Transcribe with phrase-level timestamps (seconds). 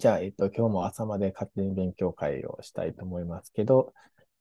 [0.00, 3.92] じゃあ、えっと、今日も朝まで勝手に勉強会をしたいと思いますけど、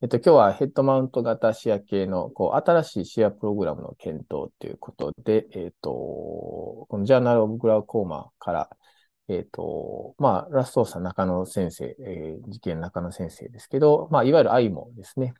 [0.01, 8.69] えっと、今日はヘッドマウント型視野系の、こう、新しい視野プログラムの検討ということで、えっと、このジャーナルオブグラウコーマから、
[9.27, 15.33] えっと、まあ、ラストーさん中野先生、えー、事件中野先生ですけど、まあ、いわゆる IMO ですね、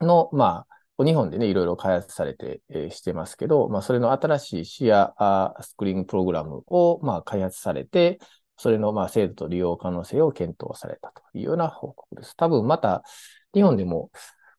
[0.00, 0.64] の、ま
[0.96, 5.12] あ、日本でね、いろいろ開発されて、えー、してますけど、まあ、それの新しい視野
[5.60, 8.20] スクリーンプログラムを、まあ、開発されて、
[8.60, 12.36] それのまあ制度と利用可能性を検討されたというような報告です。
[12.36, 13.02] 多分また、
[13.54, 14.10] 日本でも、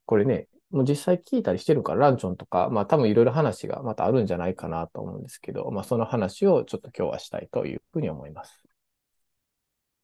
[0.07, 8.63] これね、もう実際聞いたりしてるから、ランチョンとか、まあ多分いろいろ話がまたあるんじゃないかなと思うんですけど、まあその話をちょっと今日はしたいというふうに思います。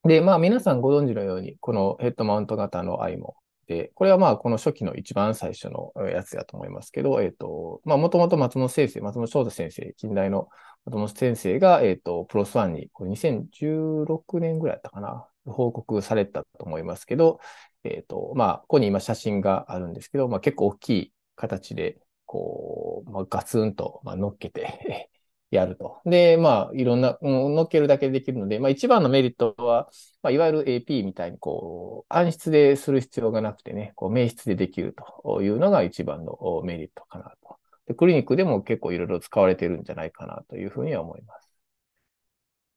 [0.04, 3.34] で、まあ皆さんご存知のように、このヘッドマウント型の i も、
[3.94, 10.48] これはまあこの初期の一番最初のやつだと思いますけど、えっ、ー、と、まあもともと松本先生、松本翔太先生、近代の
[10.86, 17.40] 松本先生が、えっ、ー、と、プロスワンに、これ2016年ぐらいだったかな、報告されたと思いますけど、
[17.84, 25.10] えっ、ー、と、まあ、ここに今写真があるんですけど、まあ結構大きい形で、こう、まあガツンと、ま、乗っけて
[25.50, 26.00] やると。
[26.04, 29.88] で、まあ、いろんな、乗っけるだけできるので、まあ、一番のメリットは、
[30.22, 37.56] まあ、いわゆる AP みたいに、こう、暗室でする必要がなくてね、こう、明室でできるというのが一番のメリットかなと。
[37.86, 41.48] でクリニックでも結構いろいろ使われてるんじゃないかなというふうには思います。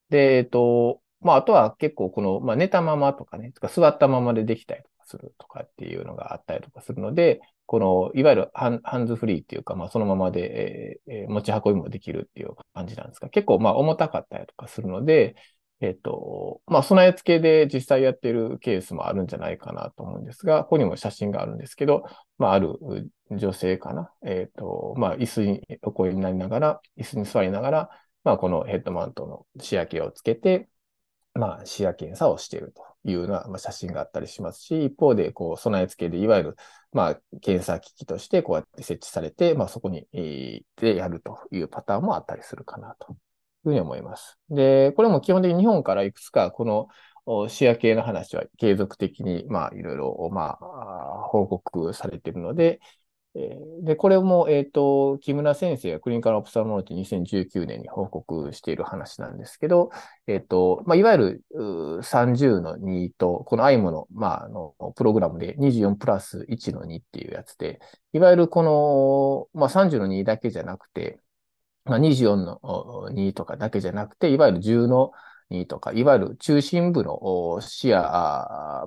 [0.09, 15.37] で、えっと、まあ、あとは結構この、まあ、寝たままとかね、とか座ったままでできたりとかするとかっていうのがあったりとかするので、この、いわゆるハンズフリーっていうか、まあ、そのままで、えー、持ち運びもできるっていう感じなんですが、結構、まあ、重たかったりとかするので、
[15.79, 22.03] えっ、と、まあ、備え付けで実際やってるケースもあるんじゃないかなと思うんですが、ここにも写真があるんですけど、
[22.37, 22.77] まあ、ある
[23.29, 24.11] 女性かな。
[24.25, 27.89] えっ、と、まあ、椅子にお声になりながら、椅子に座りながら、
[28.25, 30.67] まあ、このヘッドマウントの視野系をつけて、
[31.33, 36.55] まあ、視野検査をしているというような、まあ、写真があったりしますし、一方で、こう、備え付けで、いわゆる、
[36.91, 43.17] まあ、検査機器として、こうやって設置されて、まあ、そこに、えー、でやるというパターンもあったりするかなという
[43.63, 44.37] ふうに思います。
[44.49, 46.87] で、これも基本的に日本からいくつかこの
[47.49, 52.79] 視野系の話は継続的に、まあ、いろいろ、まあ、報告されているので、
[53.33, 59.89] で、これも、えっ、ー、と、木村先生がクリニカルオプサモロジー2019年に報告している話なんですけど、
[60.27, 61.43] えっ、ー、と、まあ、いわゆる
[62.03, 67.79] 30の2と、この IMO の、まあ、あの、プログラムで24プラス1の2っていうやつで、
[68.11, 71.17] いわゆるこの、まあ、30の2だけじゃなくて、
[71.85, 72.59] まあ、24の
[73.13, 75.13] 2とかだけじゃなくて、いわゆる10の
[75.67, 78.01] とか、いわゆる中心部の視野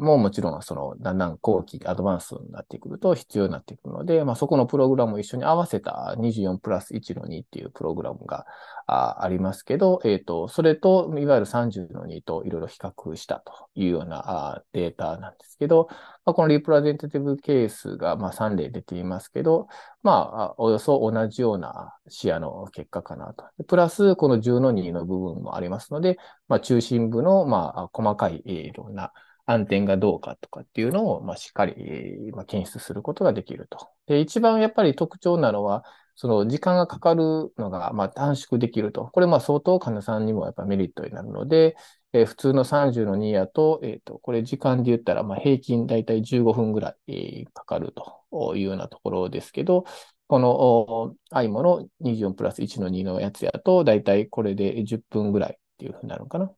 [0.01, 8.47] ももちろん、その、だんだん後期、アドバンスになってくると必要になってくるので、まあ、そこのプログラムを一緒に合わせた24プラス1の2っていうプログラムが
[8.87, 15.89] ありますけど、えっ、ー、と、それと、いわゆる30の2といろいろ比較したというようなデータなんですけど、
[16.27, 19.69] まあ、このリプレゼンテティブケースが、まあ、3例出ていますけど、
[20.03, 23.45] まあ、およそ同じような視野の結果かなと。
[23.65, 26.17] プラス、この10の2の部分もありますので、
[26.49, 29.13] まあ、中心部の、まあ、細かい、いろんな
[29.47, 33.91] 暗転がどうかとかっていうのを、まあ、しっかり、まあ、検出することができると。
[34.07, 35.85] で、一番やっぱり特徴なのは、
[36.17, 39.09] その時間がかかるのが、まあ、短縮できると。
[39.09, 41.77] これ、まあ、相当患者さんにもやっぱメリットになるので、
[42.15, 47.93] えー、普通の30の2やと、えっ、ー、と、これ時間で言ったら、まあ、平均だいたい15分ぐらい、えー、かかる
[48.31, 49.85] というようなところですけど、
[50.29, 56.53] この IMO の24プラス1の2のやつやと、だいたいこれで10分ぐらいっていうふうになるのかな。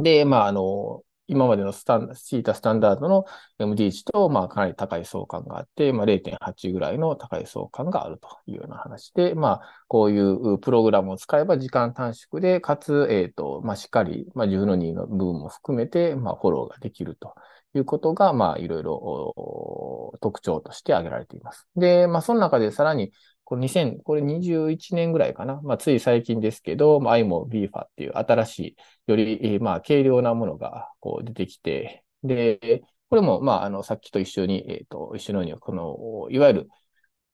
[0.00, 3.26] で、まあ、あの、今までのスタン、シータスタンダードの
[3.58, 17.34] MD 値と、まあ、かなり高い相関があって、まあ、0.8ぐらいの高い相関があるというような話で、まあ、こういうプログラムを使えば時間短縮で、かつ、えっ、ー、と、まあ、しっかり、まあ、10の2の部分も含めて、まあ、フォローができると
[17.74, 21.68] いうことが、まあ、いろいろ特徴として挙げられています。
[21.76, 23.12] で、まあ、その中でさらに、
[23.48, 25.58] これ2000、これ21年ぐらいかな。
[25.62, 36.68] まあ、つい最近ですけど、まあ、IMO BFA っていう新しい、より、まあ、軽量なものが、こう、出てきて、で、これも、まあ、あの、さっきと一緒に、えっ、ー、と、一緒のように、この、いわゆる、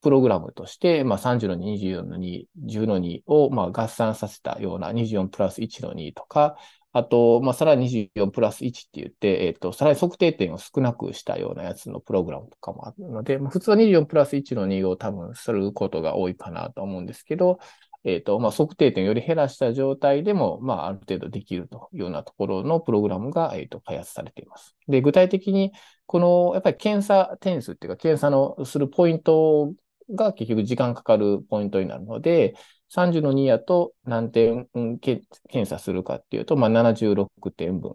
[0.02, 6.54] プログラムとして、まあ、30の2、24の2、10の2を、まあ、合算させたような24プラス1の2とか、
[6.96, 17.58] あと、まあ、さらに24プラス1って言って、えっ、ー、と、さらに測定点を少なくしたようなやつのプログラムとかもあるので、まあ、普通は24プラス1の2を多分することが多いかなと思うんですけど、
[18.04, 24.76] えっ、ー、と、まあ、測定点をより減らした状態でも、まあ、ある程度できるというようなところのプログラムが、えっ、ー、と、開発されています。
[24.86, 25.72] で、具体的に、
[26.06, 29.72] この、やっぱり検査点数っていうか、検査のするポイント
[30.14, 32.54] が結局時間かかるポイントになるので、
[32.90, 34.68] 30の2やと何点、
[35.02, 37.94] 検査するかっていうと、まあ、76点分、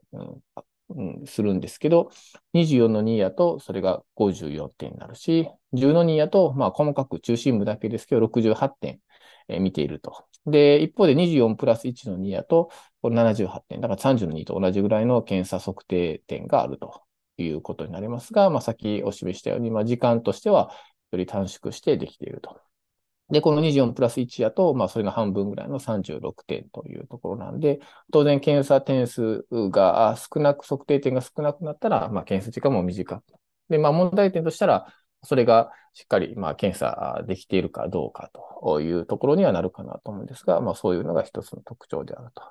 [0.90, 2.10] うん、するんですけど、
[2.54, 9.00] 24の2やとそれが54点になるし、10の2やと、まあ、細かく中心部だけですけど、68点、
[9.48, 10.26] え見ていると。
[10.46, 12.70] で、一方で24プラス1の2やと、
[13.02, 13.82] これ78点。
[13.82, 17.02] だから30の2と同じぐらいの検査測定点があると
[17.38, 20.72] いうことになりますが、まあ、先お示したように、まあ、時間としては
[21.12, 22.60] より短縮してできていると。
[23.32, 27.80] で、この24プラス1やと、まあ、それの半分ぐらいの36点というところなんで、
[28.12, 33.24] 当然検査点数が少なく、測定点が少なくなったら、まあ、検査時間も短く。
[33.70, 34.88] で、まあ、問題点としたら、
[35.24, 38.32] それがしっかり、まあ、検査できているかどうか
[38.64, 42.44] というところにはなるかなと思うんですが、まあ、そういうのが一つの特徴であると。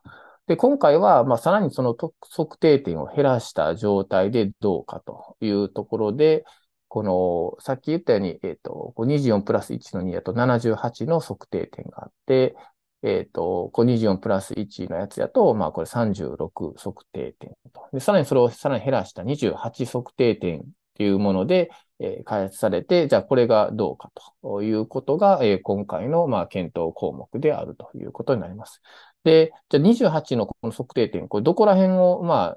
[0.47, 6.45] で、今回は、まあ、さらにその測定点を減らした状態でどうかというところで、
[6.89, 12.57] この、さっき言ったように、えっ、ー、と、24プラス1の2だと78の測定点があって、
[13.03, 17.89] えっ、ー、と、24プラス1のやつやと、まあこれ36測定点と。
[17.93, 20.63] で、さらにそれをさらに減らした28測定点っ
[20.95, 21.71] ていうもので、
[22.01, 24.11] えー、開発されて、じゃあこれがどうか
[24.43, 28.83] ということが、えー、今回の、まあ、検討項目であるということになります。
[29.25, 32.57] で、じゃあ28のこの測定点、これどこら辺を、ま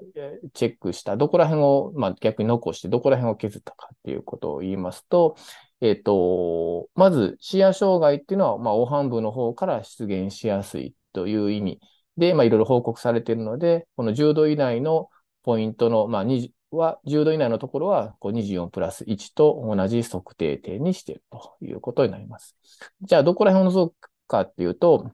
[0.54, 5.36] チェックした、どこら辺を、まあ、逆に残して、どこら辺を削ったかっていうことを言いますと、
[5.80, 11.80] えっ、ー、と、まず、視野障害っていうのは、まあ、黄斑部の方から出現しやすいという意味
[12.16, 15.08] で、まあ、いろいろ報告されているので、この10度以内の
[15.42, 22.56] ポイントの、まあ、20は、10度以内のところは、こう24プラス1と同じ測定点にしているということになります。
[23.02, 25.10] じゃあ、どこら辺を除くかっていうと、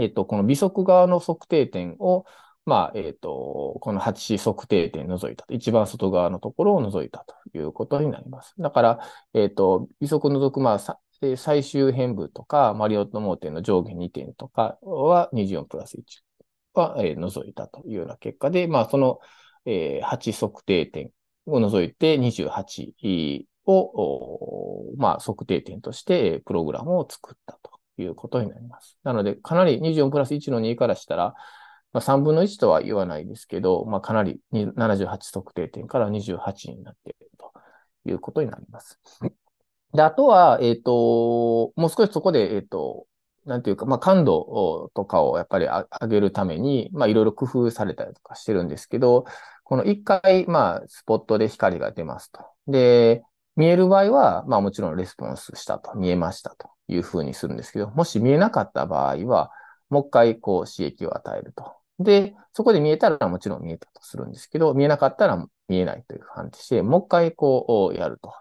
[0.00, 2.24] えっ、と、この微速側の測定点を、
[2.66, 5.54] まあ、えっ、と、この 8C 測定点除いたと。
[5.54, 8.54] 一番外側のところを除いたということになります。
[8.58, 9.00] だから、
[9.34, 11.00] えっ、と、微速除く、まあ、
[11.36, 16.02] 最終変部とか、マリオット盲点の上下2点とかは24プラス1
[16.72, 19.20] は、えー、除いたというような結果で、まあ、その、
[19.66, 21.10] えー、8測定点
[21.46, 27.79] を除いて28を、まあ、測定点としてプログラムを作ったと。
[28.02, 28.98] いうことになります。
[29.04, 31.34] なので、かなり24プラス1の2からしたら、
[31.92, 37.52] まあ、3分の1とは言わないですけど、まあ、かなり78測定点から28になっていると
[38.08, 39.00] いうことになります。
[39.92, 43.06] で、あとは、えっ、ー、と、もう少しそこで、えっ、ー、と、
[43.44, 49.24] なんていうか、まあ、感度とかをやっぱり上げるために、まあ、いろいろ工夫されたりとかしてるんですけど、
[49.64, 52.44] この一回、まあ、スポットで光が出ますと。
[52.68, 53.22] で、
[53.60, 59.52] 見える場合は、まあもちろんレスポンスしたと、見えましたというふうにするんですけど、もし見えなかった場合は、
[59.90, 61.74] もう一回こう刺激を与えると。
[61.98, 68.32] で、そこで見えたらもちろん見えたとするんですけど、見えなかったら見えないという感じして、もう一回こうやると。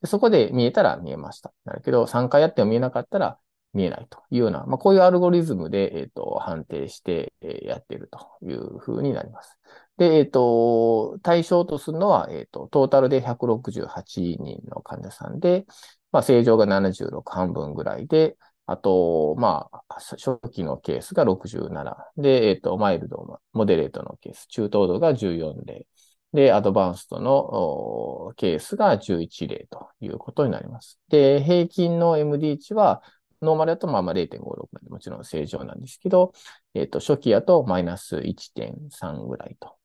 [0.00, 1.52] でそこで見えたら見えました。
[1.64, 3.36] なるけど、3回やっても見えなかったら
[3.74, 9.58] 見えないというような、まあ、こういうアルゴリズムで、え、ー、と、判定して、えやっているというふうになります。
[9.98, 15.66] で、えっ、ー、と、対象とするのは、えっ、ー、と、トータルで168人の患者さんで、
[16.12, 18.36] まあ、正常が76半分ぐらいで、
[18.66, 21.96] あと、まあ、初期のケースが67。
[22.16, 25.86] で、えっ、と、マイルド、モデレートのケース、中等度が14例。
[26.32, 31.00] で、アドバンストのケースが11例ということになります。
[31.08, 33.02] で、平均の MD 値は、
[33.42, 36.32] ノーマルだとまあまあ0.56でもちろん正常なんですけど、
[36.74, 39.78] えっ、ー、と、初期だとマイナス1.3ぐらいと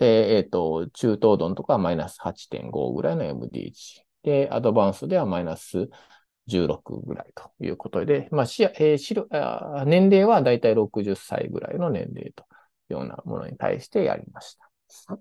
[0.00, 4.06] で、えっ、ー、と、中等度のとかはマイナス8.5ぐらいの MD 値。
[4.22, 5.90] で、アドバンスではマイナス
[6.48, 12.46] 16ぐらいということで、まあ、しえー、あ年齢はだいたい60歳ぐらいの年齢とい
[12.90, 15.18] うようなものに対してやりました。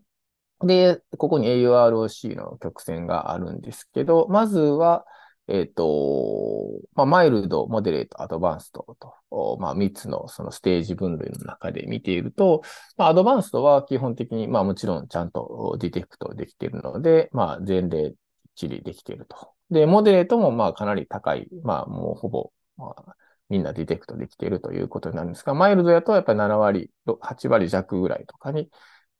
[0.65, 5.05] で、ここに AUROC の曲線があるんですけど、まずは、
[5.49, 8.95] えっ、ー、と、まあ、マイルド、モデレート、アドバンスト
[9.31, 12.61] と、まあ、3つのそのステージ分類の中で見ていると、
[12.97, 18.15] まあ、アドバンストは基本的に、まあ、もちろんちゃんとディテクトできているので、まあ、前例きっ
[18.55, 19.53] ちりできていると。
[19.71, 23.15] で、モデレートも、まあ、かなり高い、まあ、もうほぼ、まあ、
[23.49, 26.91] みんなディテクトできているということになるんですが、マイルドやとやっぱり7割、
[27.21, 28.69] 8割弱ぐらいとかに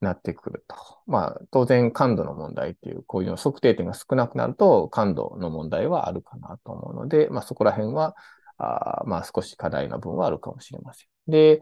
[0.02, 0.76] なってくると。
[1.08, 8.16] まあ、当然感度の問題っていう、こういうの測定点が少なくなると感度の問題はあるかなと思うので、まあそこら辺は、
[8.58, 11.10] あまあ少し課題の分はあるかもしれません。
[11.32, 11.62] で、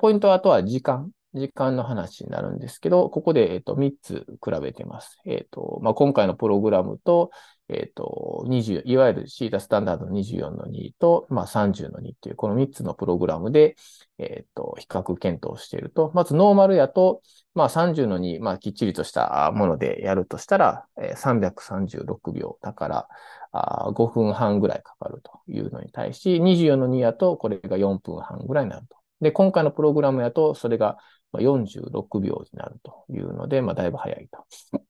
[0.00, 1.12] ポイントはあとは時間。
[1.36, 5.18] 時間の話になるんですけど、ここで、えっと、3つ比べてます。
[5.26, 7.30] えっと、まあ、今回のプログラムと、
[7.68, 13.76] えっ、と、20、いわゆるシータスタンダード24の2と、まあ、30の2っていう、この3つのプログラムで、
[14.18, 16.12] えっ、と、比較検討していると。
[16.14, 17.22] まず、ノーマルやと、
[17.54, 22.58] まあ、30の2、まあ、きっちりとしたものでやるとしたら、えー、336秒。
[22.62, 23.08] だから、
[23.52, 28.96] あ5分半ぐらいかかるというのに対し、24の2やと、これが4分半ぐらいになると。
[29.20, 30.98] で、今回のプログラムやと、それが
[31.40, 34.80] 46秒になるというので、まあ、だいぶ早いと。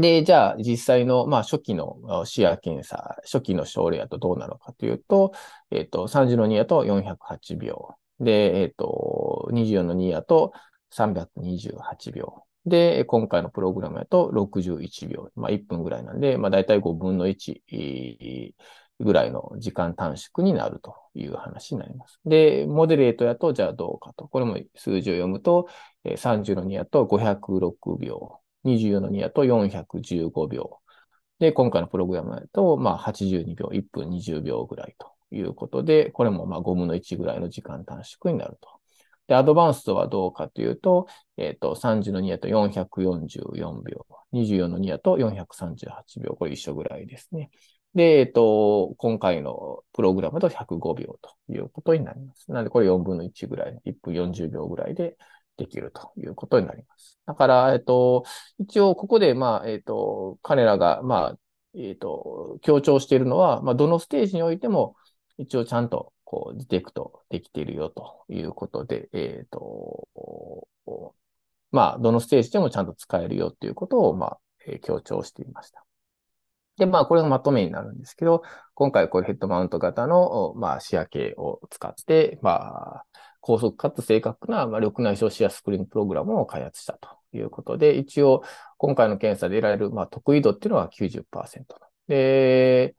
[0.00, 5.32] で、じゃあ、実際の、まあ、初期の視野検査、初期の症例やとどうなのかというと、
[5.70, 7.94] えっ、ー、と、30の2やと408秒。
[8.20, 10.52] で、えっ、ー、と、24の2やと
[10.92, 12.44] 328秒。
[12.66, 15.30] で、今回のプログラムやと61秒。
[15.34, 18.52] まあ、1分ぐらいなんで、まあ、だいたい5分の1
[19.00, 22.20] ぐらいの時間短縮になるという話になります。
[22.24, 24.28] で、モデレートやと、じゃあどうかと。
[24.28, 25.68] これも数字を読むと、
[26.04, 28.40] 30の2やと506秒。
[28.64, 30.78] 24の2やと415秒。
[31.38, 38.68] で、今回のプログラムだと、まあ、82秒、1分20秒ぐらいということで、これもまあ5分の1ぐらいの時間短縮になると。
[39.26, 41.06] で、アドバンストはどうかというと、
[41.38, 47.50] えっ、ー、と、30の2やと444秒、24の2やと438秒、これ一緒ぐらいですね。
[47.94, 52.50] で、えっ、と、今回のプログラムだと105秒ということになります。
[52.50, 55.16] なので、これ4分の1ぐらい、1分40秒ぐらいで
[55.56, 57.18] できるということになります。
[57.26, 58.24] だから、えっと、
[58.58, 61.38] 一応ここで、まあ、えっと、彼らが、まあ、
[61.74, 64.96] えっと、強調しているのは、まあ、どのステージにおいても、
[65.38, 70.06] 一応ちゃんと、こう、ディテクトできているよということで、えっと、
[71.72, 74.38] まあ、どのステージでもちゃんと使えるよということを、まあ、
[74.80, 75.84] 強調していました。
[76.76, 78.42] で、まあ、これがまとめになるんですけど、
[78.74, 83.04] 今回これヘッドマウント型の、まあ、視野系を使って、まあ、
[83.40, 88.42] 高速かつ正確な、まあ、緑内障視野スクリーンプログラムを開発したということで、一応、
[88.78, 91.76] 今回の検査で得られる、まあ、得意度っていうのは90%
[92.08, 92.94] で、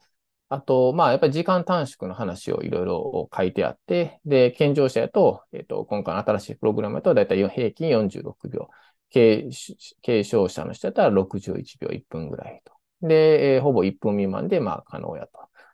[0.50, 8.70] あと、まあ、やっぱり時間短縮の話をいろいろ書いてあって、で、健常者やと、えっ、と、今回の新しいプログラムだと、だいたい平均46秒。
[9.13, 9.50] 軽
[10.06, 12.74] 軽症者の人だったら61秒1分ぐらいと。
[13.01, 15.31] で、えー、ほぼ1分未満で、まあ、可能やと。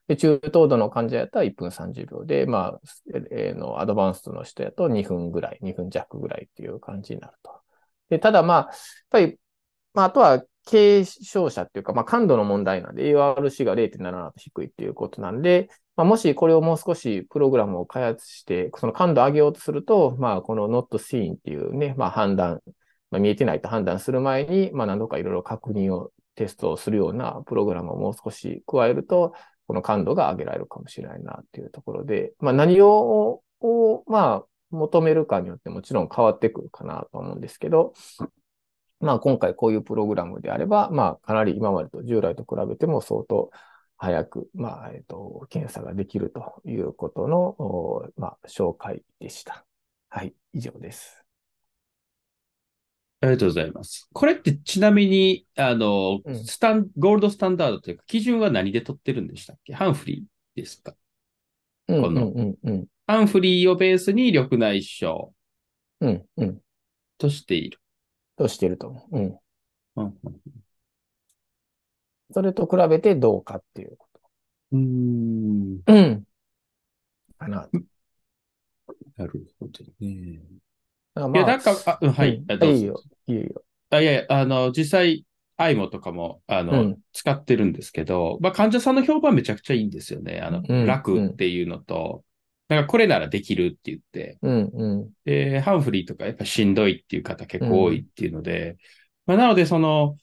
[0.08, 2.82] で、中等度の患者やったら1分30秒で、まあ、
[3.32, 7.52] えー、の、アドバンストの人やと2分ぐらい、2分弱ぐらいっていう感じになると。
[8.10, 8.70] で、ただまあ、やっ
[9.10, 9.40] ぱり、
[9.94, 22.62] まあ、あとは、軽症者っていうか、まあ、感度の問題なんで、ARC が0.77と低いっていうことなんで、まあ、もしこれをもう少しプログラムを開発して、その感度を上げようとすると、まあ、この not seen っていうね、まあ、判断、
[23.10, 29.34] まあ、見えてないと判断する前に、まあ、何度かいろいろ確認を、テストをするようなプログラムをもう少し加えると、
[29.68, 37.94] この感度が上げられるかもしれないなっていうところで、まあ、何を、をまあ、求めるかによってもちろん変わってくるかなと思うんですけど、
[39.00, 43.50] まあ今回こういうプログラムであれば、まあかなり今までと従来と比べても相当
[43.98, 49.66] 早く、まあ、えっ、と、検査ができるということの、まあ、紹介でした。
[50.10, 51.27] はい、以上です。
[53.20, 54.08] ありがとうございます。
[54.14, 59.74] これってちなみに、あの、うん、スタン、ゴールドスタンダードというか、基準は何で取ってるんでしたっけ？
[59.74, 60.96] ハンフリーですか？
[61.88, 65.30] この、うんうん、ハンフリーをベースに緑内障。
[66.02, 66.62] うんうん。
[67.18, 67.80] としている。
[68.38, 69.18] としていると思う。
[69.18, 69.40] うん。
[69.96, 70.14] うん、
[72.32, 74.22] それと比べてどうかっていうこと。
[74.74, 75.80] うん。
[75.88, 76.24] うん。
[77.40, 77.68] かな。
[79.16, 80.40] なるほどね。
[81.18, 82.44] まあ、いや、なんか、あ、うん、はい。
[82.48, 83.64] うん、いいよ、いいよ。
[83.90, 85.26] あいやいや、あの、実際、
[85.58, 90.40] アイモとかも、あの、うん、使ってるんですけど、まあ、患者さんの評判めちゃくちゃいいんですよね。
[90.40, 92.24] あの、うん、楽っていうのと、
[92.70, 98.78] なんかこれならできるって言って、うんうん、で、ハンフリーとかやっぱしんどいっていう方結構多いっていうので、
[99.26, 100.18] まあ、なのでその、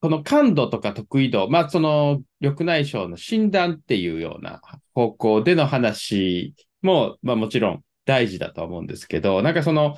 [0.00, 4.60] この感度とか得意度、まあその緑内障の診断っていうような
[4.94, 9.96] 方向での話も、まあもちろん大事だと思うんですけど、なんかその、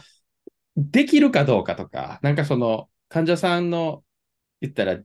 [0.76, 4.04] できるかどうかとか、なんかその、患者さんの
[4.60, 4.98] 言ったら、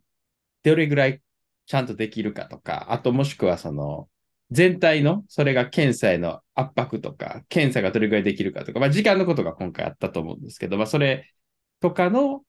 [0.63, 1.21] どれぐらい
[1.65, 4.09] ちゃんとできるかとか、あともしくはその、
[4.51, 11.31] 全体の、それが検査への圧迫とか、検査がどれぐらいできるかとか、まあ時間のことが今回あったと思うんですけど、まあそれ
[11.79, 12.41] とかの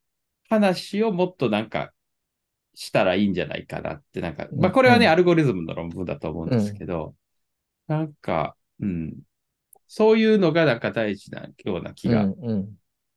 [0.48, 1.92] 話をもっとなんか
[2.74, 7.14] したらいいんじゃないかなって、なんか、まあこれはね、うん、アルゴリズムの論文だと思うんですけど、
[7.88, 9.18] うん、なんか、うん、
[9.92, 12.24] そういうのがなんか大事なような気が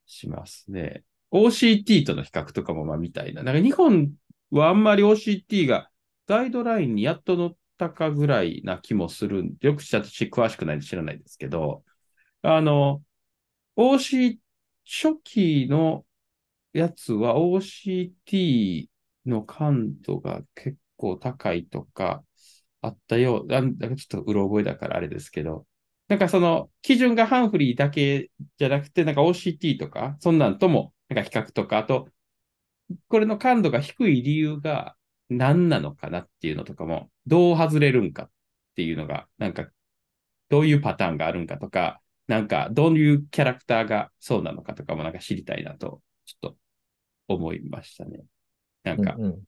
[0.07, 1.03] しますね。
[1.31, 3.43] うんうん、OCT との比較とかもまあみたいな。
[3.43, 4.11] なんか日本
[4.49, 5.91] はあんまり OCT が
[6.25, 11.83] ガイドラインにやっと載ったかぐらいな気もするんで、よく私詳しくないんで知らないですけど、
[12.41, 13.03] あの、
[13.75, 14.39] OC、
[14.83, 16.07] 初期の
[16.73, 18.87] やつは OCT
[19.27, 22.23] の感度が結構高いとか
[22.81, 25.67] あったよう、なんかちょっとうろ覚えだからあれですけど、
[26.07, 32.09] なんかその基準がハンフリーだけじゃなくて、なんか OCT とか、そんなんともなんか比較とか、あと、
[33.07, 34.95] これの感度が低い理由が
[35.29, 38.29] 何なのかなっていうのとかも、どう外れるんかっ
[38.75, 39.67] ていうのが、なんか、
[40.49, 46.57] どういうパターンがあるんかとか、なんか、どういうキャラクターがそうなのかとかもなんか知りたいなと、ちょっと
[47.27, 48.23] 思いましたね。
[48.83, 49.43] なんか、うんうん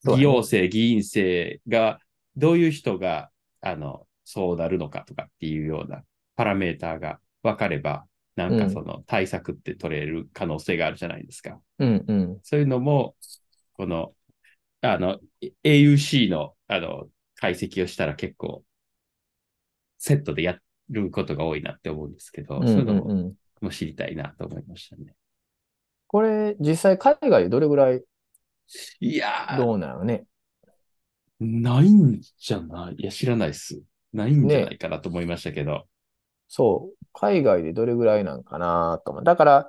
[0.00, 1.98] そうだね議王生、議員生が、
[2.36, 6.02] どういう人が、あの、そうなるのかとかっていうような
[6.36, 8.04] パラメーターが分かれば、
[8.36, 11.58] なんかその対策って取れる可能性があるじゃないですか。
[11.78, 12.38] うんうん。
[12.42, 13.16] そういうのも、
[13.72, 14.12] この、
[14.82, 15.18] あの、
[15.64, 18.64] AUC の、あの、解析をしたら結構、
[19.96, 20.58] セットでや
[20.90, 25.14] ることが多いなって思うんですけど、うんそういうのもうんうんも知りたいなと思いましたね。
[26.06, 28.04] これ、実際海外でどれぐらい
[29.00, 30.26] いやー、どうなのね？
[31.40, 33.02] ないんじゃない？
[33.02, 33.80] いや、知らないです。
[34.18, 35.86] ないんじゃないかなと思いましたけど。
[36.48, 37.06] そう。
[37.12, 39.24] 海外でどれぐらいなんかなと思う。
[39.24, 39.68] だから、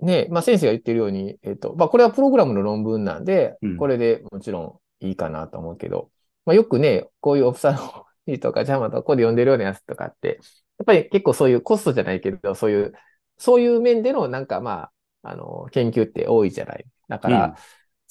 [0.00, 6.10] ね、まあ先生が言ってるように、えっと、まあこれはプログラムの論文なんでうん、これでもちろんいいかなと思うけど、
[6.46, 10.40] まあよくね、こういうオフサローとかジャマとかここで読んでるようなやつとかって、
[10.78, 12.92] やっぱり結構そういうコストじゃないけど、そういう、
[13.36, 14.90] そういう面でのなんかま
[15.22, 16.84] あ、あの、研究って多いじゃない。
[17.08, 17.54] だから、うん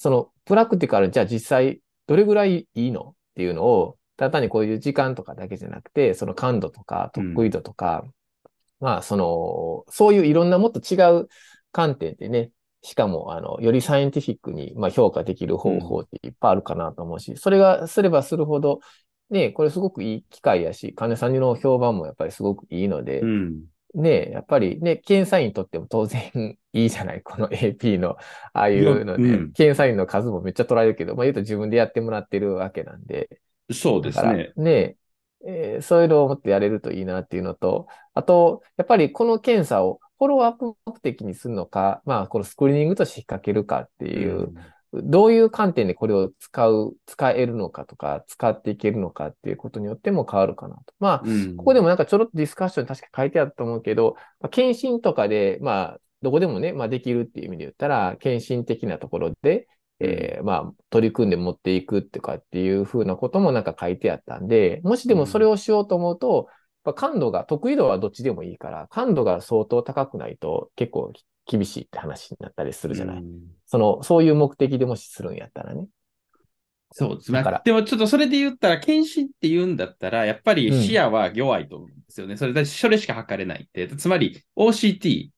[0.02, 8.04] そのプラクティカル、じゃあ実際どれぐらいいいのっていうのを、ただ単にこういう時間とかだけじゃなくて、その感度とか得意度とか、
[8.78, 11.28] まあその、そういういろんなもっと違う
[11.72, 12.50] 観点でね、
[12.82, 18.80] しかも、あの、よりサイエンティフィックに、まあ、評価できる方法っていっぱいあるかなと思うし、それがすればするほど、
[19.30, 23.62] ね、これすごくいい機会やし、患者さんの評判もやっぱりすごくいいので、うん。
[23.94, 28.18] ね、やっぱりね、検査員にとっても当然いいじゃないこの AP の、
[28.52, 29.52] ああいうのね、いやうん。
[29.52, 33.40] 検査員の数もめっちゃ取られるけど、まあ言うと自分でやってもらってるわけなんで、
[33.72, 34.52] そうですね。
[34.56, 34.96] ね、
[35.46, 44.52] えーそういうのをもっとやれるといいなっていうのと、あと、やっぱりこの検査をフォローアップ目的にするのか、まあこのスクリーニングとして引っ掛けるかっていう、
[44.92, 50.82] どういう観点でこれを使う、使えるのかとか、使っていけるのかっていうことによっても変わるかなと。
[50.98, 51.56] まあ、うん。
[51.56, 59.68] ここでもなんかちょろっとディスカッション確か書いてあったと思うけど、まあ、検診とかで、まあ、どこでもね、まあできるっていう意味で言ったら、検診的なところで、
[60.00, 66.48] えーまあ、取り組んで持っていくってかっていうふうなこともなんか書いてあったんで、もしでもそれをしようと思うと、
[66.84, 71.12] やっぱ感度が、得意度はどっちでもいいから、感度が相当高くないと結構
[71.46, 73.16] 厳しいって話になったりするじゃない。
[73.18, 75.86] うんその、そういう目的でもしするんやったらね。
[76.92, 77.30] そうです。
[77.30, 82.36] だからまあ、でもちょっとそれで言ったら、検診って言うんだったら、やっぱり視野は弱いと思うんですよね。
[82.36, 83.86] それだそれしか測れないって。
[83.88, 85.30] つまり OCT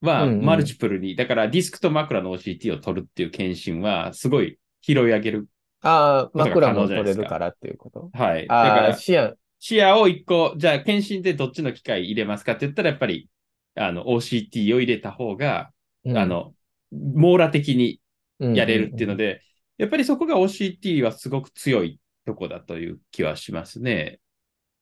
[0.00, 5.48] はうんうんマルチプルに、だからディスクと枕の OCT を取るっていう検診は、すごい拾い上げる。
[5.80, 8.10] ああ、枕も取れるからっていうこと？
[8.12, 8.42] はい。
[8.42, 13.28] だから視野、視野を一個、じゃあ検診でどっちの機械入れますかって言ったら、やっぱり、
[13.74, 15.70] あの、OCT を入れた方が、
[16.04, 16.54] うんあ、の、
[16.92, 18.00] 網羅的に
[18.38, 19.42] やれるっていうので、で、
[19.78, 24.20] やっぱりそこが OCT はすごく強いとこだという気はしますね。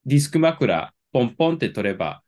[0.05, 2.23] ディスク枕、ポンポンって取れば、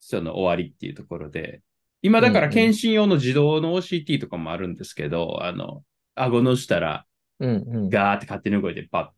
[0.00, 1.62] その終わりっていうところで、
[2.06, 5.82] 今だからうんうん検診用の自動の OCT とかもあるんですけど、あの、
[6.14, 7.04] 顎の下ら
[7.40, 7.90] うんうん。
[7.90, 9.12] ガーって勝手に動いてパ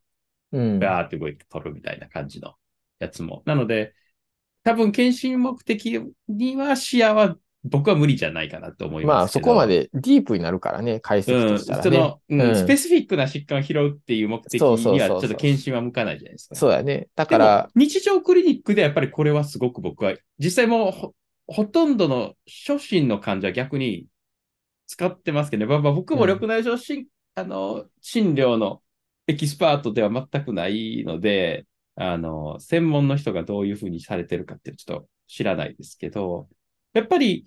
[0.52, 2.54] うんッ、ガーって動いて取るみたいな感じの
[2.98, 3.42] やつも。
[3.44, 3.94] なので、
[4.64, 9.44] 多分検診目的には視野は僕は無理じゃないかなと思いまあ、ますけど。
[9.44, 11.82] そこまでディープになるからね、解析うん、としたらね。
[11.84, 16.54] その、うんうんスペシフィックな疾患を拾うっていう目的にはちょっと検診は向かないじゃないですか。
[16.54, 17.08] そうやね。
[17.14, 21.14] だから、日常クリニックでやっぱりこれはすごく僕は、実際もう
[21.48, 24.06] ほほとんどの初診の患者は逆に
[24.86, 25.66] 使ってますけどね。
[25.66, 28.82] まあまあ僕も緑内障診、あの、診療の
[29.26, 36.48] エキスパートでは全くないので、あの、専門の人がどういうふうにされてるかってちょっと知らないですけど、
[36.92, 37.46] やっぱり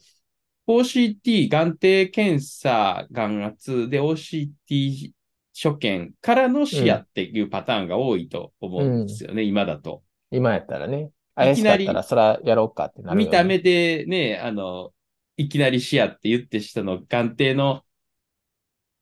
[0.68, 5.12] OCT、眼底検査、眼圧で OCT
[5.54, 10.04] 所見からの視野っていうパターンが多いと思うんですよね、今だと。
[10.32, 14.92] 今やったらね、い怪しかきなりったらそらやろうかってなるよね見た目でね、あの、
[15.38, 17.84] いきなり視野って言ってしたの眼底の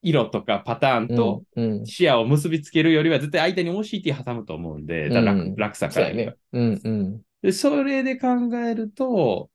[0.02, 1.44] 色とかパターンと。
[1.86, 6.36] 視野を結びつけるよりは絶対間に OCT 挟むと思うんで、うん楽さからね。
[6.54, 7.22] うん、うん。
[7.42, 8.28] で、それで考
[8.66, 9.50] えると、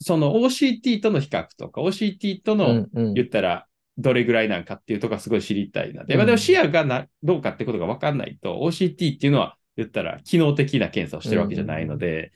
[0.00, 3.14] その OCT との比較とか、OCT とうの。
[3.14, 12.32] 言ったらどれぐらいなんかっていうところがすごい知りたいなで、でも視野がなどうかってことが分かんないと、OCT っていうのは言ったら機能的な検査をしてるわけじゃないので、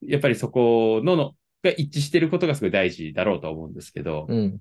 [0.00, 4.60] やっぱりそこののが一致してることがすごい大事だろうと思うんですけど、うん。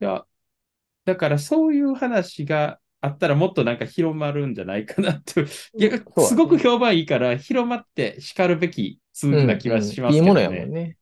[0.00, 0.24] いや、
[1.04, 5.42] だからそういう話があったらもっとなんか広まるんじゃないかなって。
[5.42, 5.50] うだ
[5.88, 10.16] ねすごく評判いいから広まって然るべきツールな気はしますけどね。
[10.16, 10.96] いいものやもんね。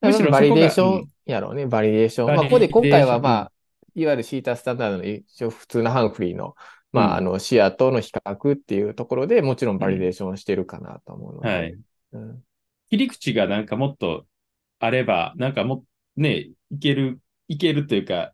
[0.00, 2.26] むしろバリデーションやろうね、バリデーション。
[2.28, 3.52] まあ、ここで今回はまあ、
[3.94, 6.54] いわゆる SITA スタンダードの一応普通のハンフリーの、
[6.94, 11.48] まあ、あの、視野との比較っていうところでもちろんバリデーションしてるかなと思うので。
[11.48, 11.78] はい。
[12.12, 12.42] うん
[12.90, 14.26] 切り口がなんかもっと
[14.78, 15.84] あれば、なんかも
[16.16, 18.32] ね、いける、いけるというか、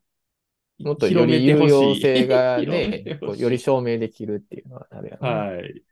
[0.81, 5.83] もっとより有用性がね て、ほしいこうより証明できるっていうのはあるやろね、はい。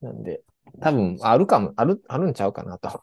[0.00, 0.42] なんで、
[0.80, 3.02] 多分、あるかも、ある、あるんちゃうかなと。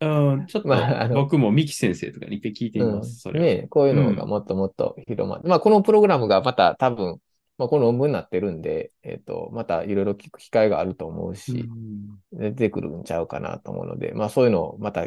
[0.00, 3.46] うん、ちょっと まあ僕も三木先生とかに一回聞いてみうんます、それは。
[3.46, 7.18] ねこういうのがもっともっと広まって、まあ、このプログラムがまた多分、
[7.60, 15.02] まあ、この論文になってるんで、えっ、と、またいろいろ聞く機会があると思うし、うん出てくるんちゃうかなと思うので、まあ、そういうのをまた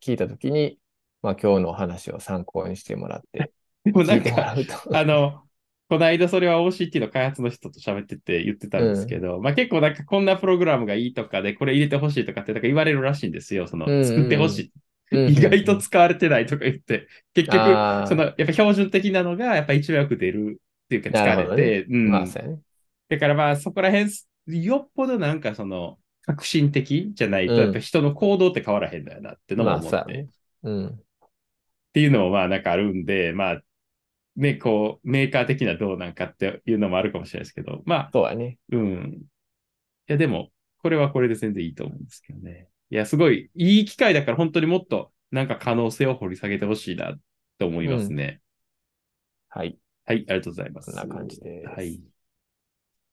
[0.00, 0.78] 聞いたときに、
[1.20, 3.50] まあ、今日の話を参考にしてもらって、
[3.84, 4.54] でもなんか。
[4.92, 5.42] あの、
[5.88, 13.66] この間それは OCT の開発の人と喋ってて言ってたんですけど、まあ結構なんかこんなプログラムがいいとかで、これ入れてほしいとかってなんか言われるらしいんですよ。
[13.66, 14.72] そのうんうんうん作ってほしい。
[14.72, 22.10] うん意外と使われてないとか言って、結局、そのやっぱ標準的なのがやっぱ一番よく出るっていうか疲れて、うん。
[22.10, 22.60] まあ、そうやね。
[23.08, 24.10] だからまあそこら辺、
[24.64, 29.90] よっぽどなんかその革新的じゃないと、うんやっぱ人の行動って変わらへんだよなってのもまあ、思って。
[29.90, 30.28] そうやね。
[30.62, 30.86] うん。
[30.86, 30.98] っ
[31.92, 33.62] ていうのもまあなんかあるんで、まあ、
[34.36, 38.58] ね、こう、メーカー的などうなんかっていうのもあるかもしれないですけど、まあ、そうやね。
[38.70, 39.22] うん。
[39.22, 40.50] いや、でも、
[40.82, 42.68] これはこれで全然いいと思うんですけどね。
[42.90, 47.14] いや、すごい、いい機会だから本当にもっとなんか可能性を掘り下げてほしいな
[47.58, 48.40] と思いますね。
[49.48, 49.78] はい。
[50.06, 50.86] はい、ありがとうございます。
[50.86, 52.00] こんな感じですはい。